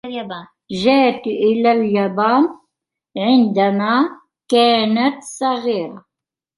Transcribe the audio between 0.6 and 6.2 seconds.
جاءت اإلى اليابان عندما كانت صغيرة.